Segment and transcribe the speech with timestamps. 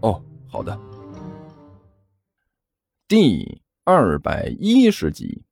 [0.00, 0.78] 哦，好的。
[3.06, 5.42] 第二百一十集。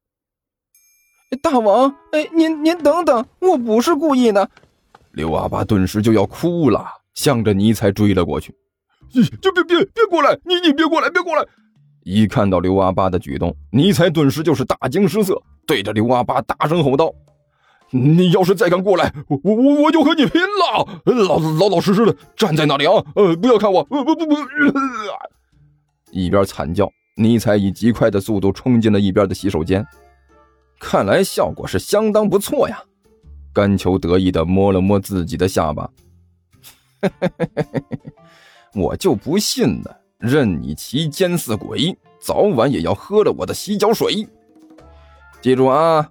[1.43, 4.49] 大王，哎，您您等等，我不是故意的。
[5.13, 8.55] 刘阿八顿时就要哭了，向着尼采追了过去。
[9.41, 11.45] 就别别别过来，你你别过来，别过来！
[12.05, 17.13] 一看到刘阿八的举动，尼采顿时就是大惊失色，对着刘阿八大声吼道
[17.91, 21.03] ：“你要是再敢过来，我我我就和你拼了！
[21.05, 22.93] 老老老实实的站在那里啊！
[23.15, 23.85] 呃，不要看我！
[23.85, 24.27] 不不不！”
[26.11, 29.87] 一边惨叫，尼采以极快的速度冲进了一边的洗手间。
[30.79, 32.83] 看来效果是相当不错呀！
[33.53, 35.89] 甘球得意的摸了摸自己的下巴，
[38.75, 44.29] 我就不信呢，任你其奸似鬼，早晚也要喝了我的洗脚水。
[45.41, 46.11] 记住啊，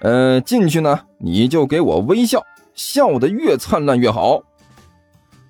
[0.00, 2.42] 嗯，进去呢，你就给我微笑，
[2.74, 4.42] 笑得越灿烂越好。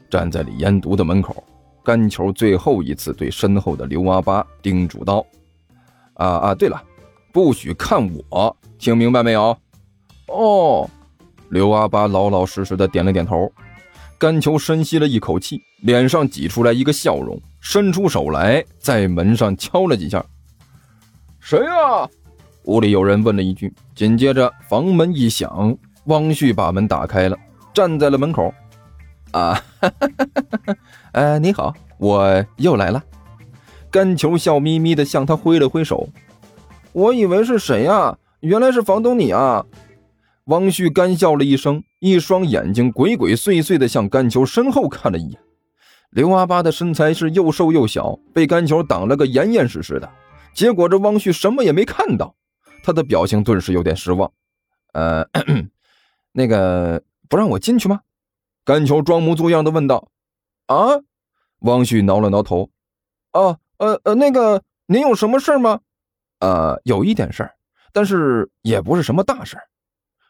[0.09, 1.43] 站在李延独的门口，
[1.83, 5.27] 甘球最后一次对身后的刘阿八叮嘱道
[6.15, 6.81] ：“啊啊，对了。”
[7.33, 9.59] 不许看我，听明白没有？
[10.29, 10.89] 哦，
[11.49, 13.51] 刘阿八老老实实的点了点头。
[14.17, 20.25] 甘球深吸了一口气，脸上挤出来一个笑容，伸出手来，在门上敲了几下。
[21.41, 22.09] 谁啊？
[22.65, 23.73] 屋里有人问了一句。
[23.95, 25.77] 紧接着房门一响，
[26.07, 27.37] 汪旭把门打开了，
[27.73, 28.53] 站在了门口。
[29.33, 29.61] 啊，
[31.13, 33.03] 呃，你好，我又来了。
[33.91, 36.09] 甘球笑眯眯的向他挥了挥手。
[36.93, 38.17] 我以为是谁呀？
[38.41, 39.65] 原来是房东你啊！
[40.47, 45.41] 汪旭干笑了一声，一双眼睛鬼鬼祟祟的向甘球身后看了一眼。
[46.11, 50.09] 刘阿八的身材是又瘦又小，被甘球挡了个严严实实的。
[50.53, 52.35] 结果这汪旭什么也没看到，
[52.85, 54.31] 他的表情顿时有点失望。
[54.93, 55.27] 呃，
[56.33, 58.03] 那个不让我进去吗？
[58.65, 60.09] 甘球装模作样的问道。
[60.67, 61.01] 啊！
[61.61, 62.71] 汪旭挠了挠头。
[63.33, 65.81] 哦，呃呃，那个您有什么事吗？
[66.41, 67.55] 呃，有一点事儿，
[67.93, 69.59] 但是也不是什么大事。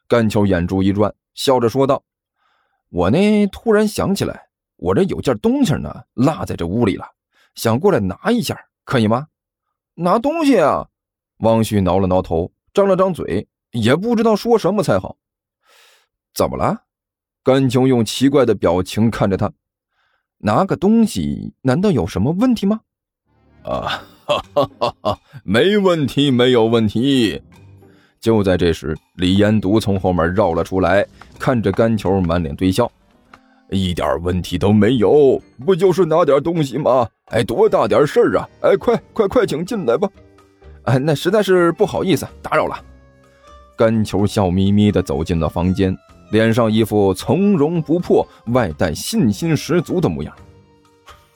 [0.09, 2.03] 甘秋眼珠一转，笑着说道
[2.91, 7.06] ：“我呢，突然想起来，我这有件东西呢，落在这屋里了，
[7.54, 9.28] 想过来拿一下，可以吗？”
[9.97, 10.88] 拿东西啊！
[11.44, 15.16] 汪旭挠了挠头，张了张嘴，也不知道说什么才好。
[16.34, 16.82] 怎么了？
[17.44, 19.53] 甘秋用奇怪的表情看着他，
[20.38, 22.81] 拿个东西，难道有什么问题吗？
[23.62, 24.03] 啊！
[24.27, 24.97] 哈哈哈！
[25.03, 27.43] 哈没问题，没有问题。
[28.19, 31.06] 就在这时，李延独从后面绕了出来，
[31.38, 32.91] 看着甘球，满脸堆笑
[33.69, 37.06] ：“一点问题都没有，不就是拿点东西吗？
[37.27, 38.49] 哎，多大点事儿啊！
[38.62, 40.09] 哎，快快快，请进来吧。
[40.84, 42.77] 哎，那实在是不好意思，打扰了。”
[43.77, 45.97] 甘球笑眯眯地走进了房间，
[46.31, 50.34] 脸上一副从容不迫、外带信心十足的模样。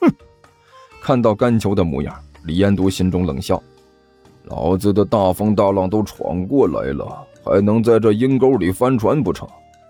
[0.00, 0.08] 哼，
[1.02, 2.14] 看到甘球的模样。
[2.44, 3.60] 李延独心中冷笑
[4.46, 9.46] ：“老子的大风大浪都闯过来了，还能在这阴沟里翻船不成？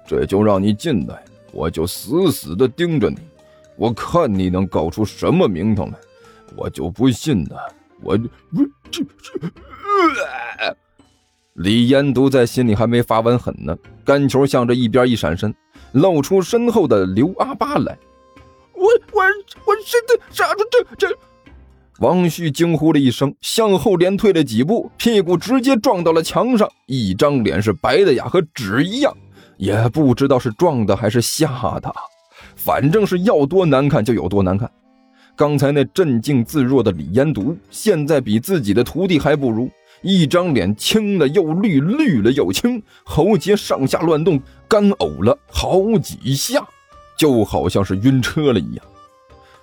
[0.06, 3.18] 这就让你进来，我就死死的盯着你，
[3.76, 5.98] 我看你能搞出什么名堂来！
[6.56, 7.54] 我就不信呢！
[8.02, 8.18] 我
[8.52, 9.32] 我这这……”
[11.54, 15.52] 李延独在心里还没发完狠呢，干球向着一边一闪身，
[15.92, 17.98] 露出身后的刘阿八来。
[18.74, 19.22] 我我
[19.66, 21.18] 我真的傻住这这。
[21.98, 29.12] 王旭惊呼了一声，向后连退了几步，屁股直接撞到了墙上，一张脸是白的呀，和纸一样，
[29.56, 31.92] 也不知道是撞的还是吓的，
[32.54, 34.70] 反正是要多难看就有多难看。
[35.38, 39.70] 刚才那镇静自若的李延独，现在比自己的徒弟还不如，
[40.02, 46.66] 一张脸青了又绿，绿了又青，喉结上下乱动，干呕了好几下，
[47.16, 48.84] 就好像是晕车了一样。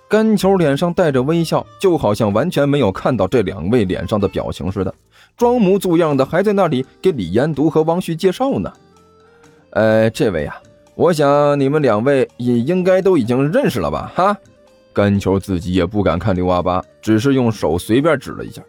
[0.08, 4.94] 甘球脸上带着微笑，就好像完全没有看到这两位脸上的表情似的，
[5.36, 8.72] 装模作样的还在那里给李延独和王旭介绍呢。
[9.72, 10.56] 呃，这位啊，
[10.94, 14.10] 我想你们两位也应该都已经认识了吧？
[14.14, 14.38] 哈，
[14.96, 18.62] 甘球自己也不敢看刘阿八，只是用手随便指了一下。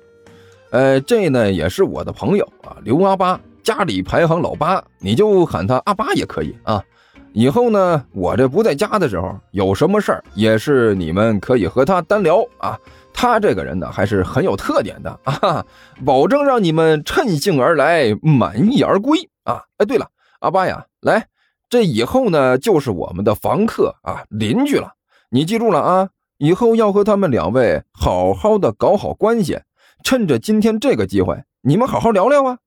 [0.71, 6.83] 呃，这呢也是我的朋友啊，刘阿八，家里排行老八，你就喊他阿八也可以啊。
[7.31, 12.77] 以后呢，我这不在家的时候，有什么事儿也是你们可以和他单聊啊。
[13.13, 15.65] 他这个人呢，还是很有特点的 啊，
[16.06, 19.63] 保证让你们趁兴而来，满意而归啊。
[19.77, 20.06] 哎，对了，
[20.41, 21.25] 阿八呀，来，
[21.69, 24.91] 这以后呢，就是我们的房客啊，邻居了。
[25.29, 29.60] 你记住了啊，以后要和他们两位好好的搞好关系，
[30.04, 32.60] 趁着今天这个机会，你们好好聊聊啊。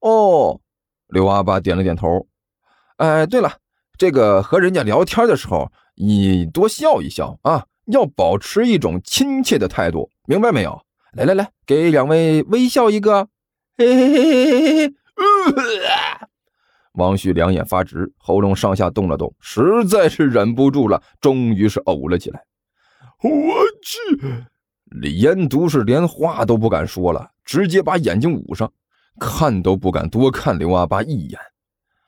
[0.00, 0.60] 哦，
[1.08, 2.26] 刘阿八点了点头。
[2.96, 3.52] 哎，对了。
[3.98, 10.80] 这个和人家聊天的时候，你多笑一笑啊，要保持一种亲切的态度，明白没有？
[11.12, 13.28] 来来来，给两位微笑一个。
[13.76, 14.94] 嘿嘿嘿嘿嘿嘿。
[16.94, 22.42] 王旭两眼发直，喉咙上下动了动，实在是忍不住了，终于是呕了起来。
[23.22, 24.44] 我去！
[24.86, 28.70] 李延独是连话都不敢说了，直接把眼睛捂上，
[29.18, 31.40] 看都不敢多看刘阿八一眼。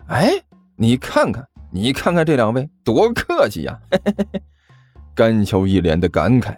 [0.09, 0.31] 哎，
[0.77, 1.47] 你看看。
[1.77, 3.77] 你看看这两位多客气呀！
[5.13, 6.55] 甘秋一脸的感慨，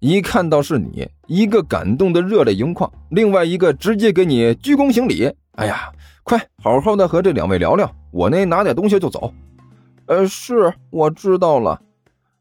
[0.00, 5.30] 一看到是你，一个感动的热泪盈眶，另外一个直接给你鞠躬行礼。
[5.56, 9.30] 哎呀，快好好的和这两位聊聊，我那拿点东西就走。
[10.06, 11.78] 呃，是我知道了。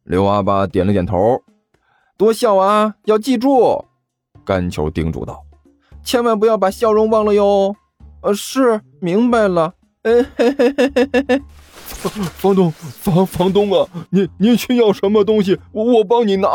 [0.04, 1.42] 刘阿八点了点头，
[2.18, 3.86] 多笑啊，要记住。
[4.46, 5.42] 甘球叮嘱道
[6.04, 7.76] ：“千万不要把笑容忘了哟。”
[8.22, 9.74] 呃，是明白了。
[10.04, 11.42] 嘿嘿嘿嘿嘿嘿。
[12.36, 16.50] 房东，房房东啊，您您需要什么东西，我我帮你拿。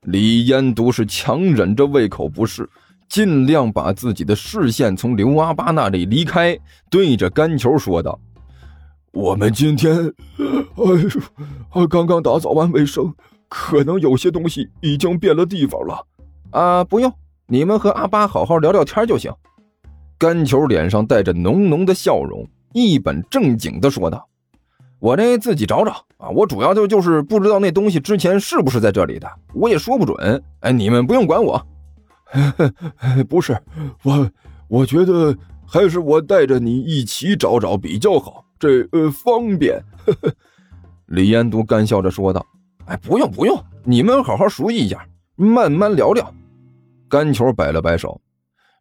[0.00, 2.68] 李烟毒是强忍着胃口不适，
[3.08, 6.58] 尽量把自己的视线从刘阿八那里离开，
[6.90, 8.18] 对着甘球说道
[9.16, 10.84] ：“我们今天，哎
[11.74, 13.14] 呦，刚刚打扫完卫生，
[13.48, 16.06] 可能有些东西已经变了地方了。
[16.50, 17.10] 啊，不用，
[17.46, 19.32] 你们和阿八好好聊聊天就行。”
[20.18, 24.28] 甘球脸上带着浓浓的笑容，一本正经的说道。
[24.98, 26.28] 我这自己找找啊！
[26.28, 30.42] 我主要就就是不知道那东西之前是不是在这里的，我也说不准。
[30.60, 31.66] 哎，你们不用管我。
[33.30, 33.58] 不是
[34.02, 34.30] 我，
[34.68, 35.34] 我觉得
[35.66, 39.82] 还是我带着你一起找找比较好，这呃方便。
[41.06, 42.44] 李延都干笑着说道
[42.86, 45.06] ：“哎，不用不用，你们好好熟悉一下，
[45.36, 46.32] 慢慢聊聊。”
[47.08, 48.20] 甘球摆了摆手：“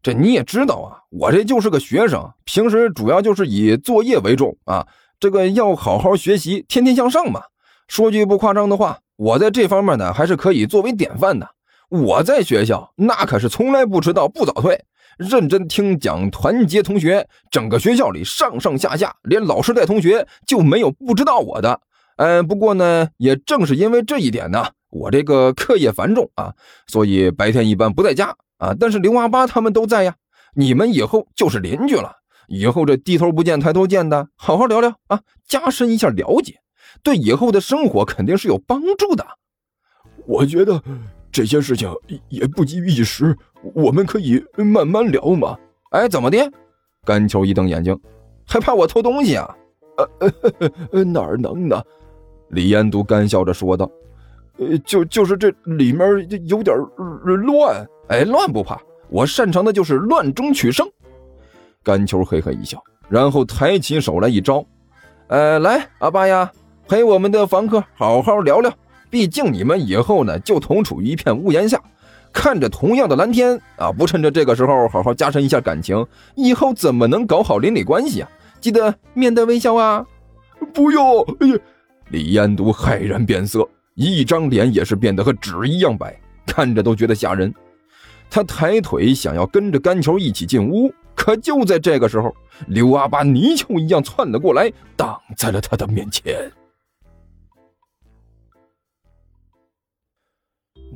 [0.02, 4.88] 这你也知道啊，我这就是个学生，平时主要就是以作业为重啊。”
[5.18, 7.42] 这个要好好学习，天天向上嘛。
[7.88, 11.50] 说句不夸张的话，我在这方面呢，还是可以作为典范的。
[11.88, 14.84] 我在学校那可是从来不迟到、不早退，
[15.18, 17.28] 认真听讲，团结同学。
[17.52, 21.80] 整个学校里上上下下，连老师带同学就没有不知道我的。
[22.18, 26.54] 嗯，不过呢，也正是因为这一点呢，我这个课业繁重啊，
[26.88, 28.74] 所以白天一般不在家啊。
[28.80, 30.16] 但是刘阿八他们都在呀，
[30.56, 32.18] 你们以后就是邻居了。
[32.48, 36.60] 以后这低头不见抬头见的，好好聊聊啊，加深一下了解，
[37.02, 39.26] 对以后的生活肯定是有帮助的。
[40.28, 40.82] 我觉得
[41.36, 41.94] 这些事情
[42.30, 43.38] 也不急于一时，
[43.74, 45.54] 我们可以慢慢聊嘛。
[45.92, 46.38] 哎，怎么的？
[47.04, 48.00] 甘秋一瞪眼睛，
[48.48, 49.54] 还怕我偷东西啊？
[50.94, 51.84] 呃，哪能呢？
[52.52, 53.92] 李延都干笑着说道
[54.60, 56.08] ：“呃，就就是这里面
[56.48, 56.74] 有点
[57.26, 57.86] 乱。
[58.08, 58.80] 哎，乱不怕，
[59.10, 60.90] 我擅长的就是乱中取胜。”
[61.84, 64.66] 甘球嘿嘿一笑，然后抬起手来一招
[65.28, 66.50] ：“呃，来，阿巴呀，
[66.88, 68.74] 陪我们的房客好好聊聊。
[69.16, 71.82] 毕竟你们以后呢，就同处于一片屋檐下，
[72.34, 78.30] 看着同样的蓝天啊，不趁着这个时候好好加深一下感情，以后怎么能搞好邻里关系啊？
[78.60, 80.06] 记得面带微笑啊！
[80.74, 81.56] 不用！”哎呀，
[82.10, 86.14] 李彦都骇然变色，一张脸也是变得和纸一样白，
[86.46, 87.56] 看着都觉得吓人。
[88.30, 90.94] 他抬腿想要跟着甘球一起进屋。
[91.16, 92.36] 可就在这个时候，
[92.68, 96.52] 刘阿八泥鳅一样窜了过来，挡在了他的面前。